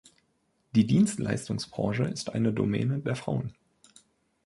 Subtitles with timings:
[0.73, 3.53] Die Dienstleistungsbranche ist eine Domäne der Frauen.